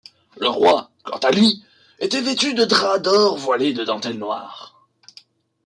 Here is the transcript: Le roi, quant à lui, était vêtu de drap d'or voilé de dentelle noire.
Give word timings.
Le 0.39 0.47
roi, 0.47 0.89
quant 1.03 1.19
à 1.19 1.29
lui, 1.29 1.63
était 1.99 2.21
vêtu 2.23 2.55
de 2.55 2.65
drap 2.65 2.97
d'or 3.03 3.37
voilé 3.37 3.71
de 3.75 3.83
dentelle 3.85 4.17
noire. 4.17 4.83